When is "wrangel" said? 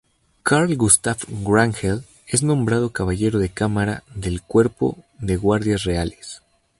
1.29-2.03